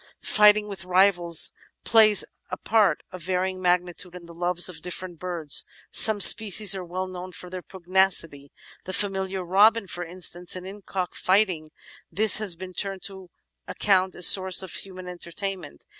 Fighting 0.23 0.67
with 0.67 0.83
rivals 0.83 1.51
plays 1.83 2.25
a 2.49 2.57
part 2.57 3.03
of 3.11 3.21
varying 3.21 3.61
magnitude 3.61 4.15
in 4.15 4.25
the 4.25 4.33
loves 4.33 4.67
of 4.67 4.81
different 4.81 5.19
birds. 5.19 5.63
Some 5.91 6.19
species 6.19 6.73
are 6.73 6.83
well 6.83 7.05
known 7.05 7.33
for 7.33 7.51
their 7.51 7.61
pugnacity, 7.61 8.51
the 8.85 8.93
familiar 8.93 9.43
Robin 9.45 9.85
for 9.85 10.03
instance; 10.03 10.55
and 10.55 10.65
in 10.65 10.81
cock 10.81 11.13
fighting 11.13 11.69
this 12.11 12.37
has 12.37 12.55
been 12.55 12.73
turned 12.73 13.03
to 13.03 13.29
account 13.67 14.15
as 14.15 14.25
a 14.25 14.29
source 14.29 14.63
of 14.63 14.73
human 14.73 15.07
entertainment. 15.07 15.85